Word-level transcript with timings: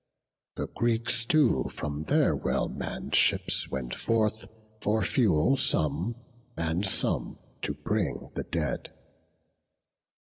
The 0.55 0.65
Greeks 0.65 1.27
too 1.27 1.65
from 1.69 2.05
their 2.05 2.35
well 2.35 2.67
mann'd 2.67 3.13
ships 3.13 3.69
went 3.69 3.93
forth, 3.93 4.47
For 4.81 5.03
fuel 5.03 5.57
some, 5.57 6.15
and 6.57 6.83
some 6.83 7.37
to 7.61 7.75
bring 7.75 8.31
the 8.33 8.45
dead. 8.45 8.89